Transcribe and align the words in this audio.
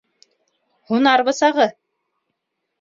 —Һунар 0.93 1.25
бысағы. 1.29 1.71